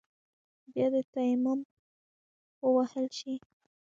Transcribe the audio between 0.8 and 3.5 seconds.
دې تيمم ووهل شي.